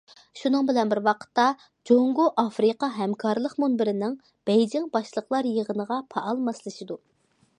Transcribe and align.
شۇنىڭ 0.39 0.63
بىلەن 0.69 0.91
بىر 0.93 1.01
ۋاقىتتا، 1.07 1.43
جۇڭگو- 1.89 2.25
ئافرىقا 2.43 2.89
ھەمكارلىق 2.95 3.55
مۇنبىرىنىڭ 3.65 4.17
بېيجىڭ 4.51 4.89
باشلىقلار 4.97 5.53
يىغىنىغا 5.53 6.01
پائال 6.15 6.45
ماسلىشىدۇ. 6.49 7.01